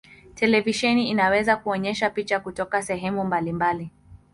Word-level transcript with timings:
Televisheni 0.35 1.09
inaweza 1.09 1.55
kuonyesha 1.57 2.09
picha 2.09 2.39
kutoka 2.39 2.81
sehemu 2.81 3.23
mbalimbali. 3.25 3.91